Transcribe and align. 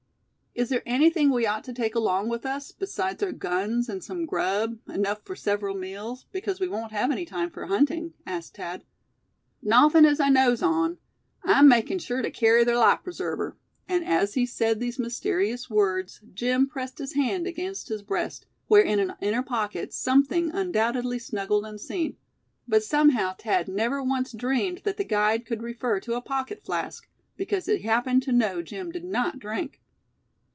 "Is 0.53 0.67
there 0.67 0.83
anything 0.85 1.29
we 1.31 1.45
ought 1.45 1.63
to 1.63 1.73
take 1.73 1.95
along 1.95 2.27
with 2.27 2.45
us 2.45 2.73
besides 2.73 3.23
our 3.23 3.31
guns, 3.31 3.87
and 3.87 4.03
some 4.03 4.25
grub, 4.25 4.79
enough 4.89 5.23
for 5.23 5.33
several 5.33 5.75
meals, 5.77 6.25
because 6.33 6.59
we 6.59 6.67
won't 6.67 6.91
have 6.91 7.09
any 7.09 7.23
time 7.25 7.49
for 7.49 7.67
hunting?" 7.67 8.13
asked 8.27 8.57
Thad. 8.57 8.83
"Nawthin' 9.63 10.05
as 10.05 10.19
I 10.19 10.27
knows 10.27 10.61
on; 10.61 10.97
I'm 11.41 11.69
makin' 11.69 11.99
sure 11.99 12.21
to 12.21 12.29
kerry 12.29 12.65
ther 12.65 12.75
life 12.75 12.99
preserver," 13.01 13.55
and 13.87 14.03
as 14.03 14.33
he 14.33 14.45
said 14.45 14.81
these 14.81 14.99
mysterious 14.99 15.69
words, 15.69 16.19
Jim 16.33 16.67
pressed 16.67 16.97
his 16.97 17.13
hand 17.13 17.47
against 17.47 17.87
his 17.87 18.01
breast, 18.01 18.45
where 18.67 18.83
in 18.83 18.99
an 18.99 19.13
inner 19.21 19.41
pocket 19.43 19.93
something 19.93 20.51
undoubtedly 20.51 21.17
snuggled 21.17 21.63
unseen; 21.63 22.17
but 22.67 22.83
somehow 22.83 23.33
Thad 23.39 23.69
never 23.69 24.03
once 24.03 24.33
dreamed 24.33 24.79
that 24.83 24.97
the 24.97 25.05
guide 25.05 25.45
could 25.45 25.63
refer 25.63 26.01
to 26.01 26.15
a 26.15 26.21
pocket 26.21 26.61
flask, 26.65 27.07
because 27.37 27.67
he 27.67 27.79
happened 27.83 28.21
to 28.23 28.33
know 28.33 28.61
Jim 28.61 28.91
did 28.91 29.05
not 29.05 29.39
drink. 29.39 29.77